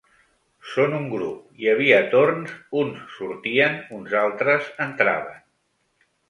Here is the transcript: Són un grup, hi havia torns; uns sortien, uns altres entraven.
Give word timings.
Són 0.69 0.93
un 0.99 1.03
grup, 1.11 1.43
hi 1.63 1.69
havia 1.73 1.99
torns; 2.13 2.55
uns 2.85 3.03
sortien, 3.19 3.77
uns 3.99 4.17
altres 4.23 4.73
entraven. 4.89 5.39